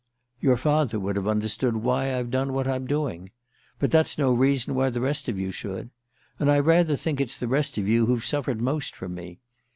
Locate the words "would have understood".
0.99-1.75